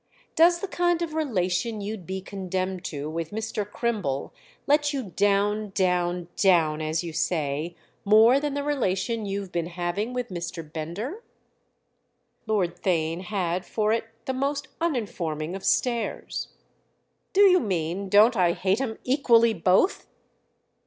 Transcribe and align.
"Does 0.35 0.61
the 0.61 0.67
kind 0.67 1.03
of 1.03 1.13
relation 1.13 1.79
you'd 1.79 2.07
be 2.07 2.21
condemned 2.21 2.83
to 2.85 3.07
with 3.07 3.29
Mr. 3.29 3.71
Crimble 3.71 4.33
let 4.65 4.93
you 4.93 5.11
down, 5.15 5.69
down, 5.75 6.27
down, 6.37 6.81
as 6.81 7.03
you 7.03 7.13
say, 7.13 7.75
more 8.03 8.39
than 8.39 8.55
the 8.55 8.63
relation 8.63 9.27
you've 9.27 9.51
been 9.51 9.67
having 9.67 10.11
with 10.11 10.29
Mr. 10.29 10.63
Bender?" 10.67 11.21
Lord 12.47 12.81
Theign 12.81 13.21
had 13.25 13.63
for 13.63 13.93
it 13.93 14.05
the 14.25 14.33
most 14.33 14.69
uninforming 14.81 15.55
of 15.55 15.63
stares. 15.63 16.47
"Do 17.31 17.41
you 17.41 17.59
mean 17.59 18.09
don't 18.09 18.35
I 18.35 18.53
hate 18.53 18.81
'em 18.81 18.97
equally 19.03 19.53
both?" 19.53 20.07